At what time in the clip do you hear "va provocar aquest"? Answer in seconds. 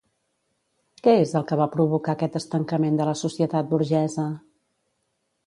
1.59-2.39